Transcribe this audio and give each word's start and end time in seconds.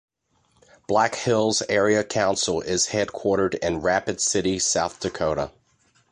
Black 0.87 1.13
Hills 1.13 1.61
Area 1.69 2.03
Council 2.03 2.59
is 2.59 2.87
headquartered 2.87 3.53
in 3.59 3.81
Rapid 3.81 4.19
City, 4.19 4.57
South 4.57 4.99
Dakota. 4.99 5.51